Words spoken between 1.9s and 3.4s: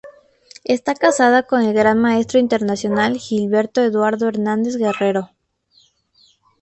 maestro internacional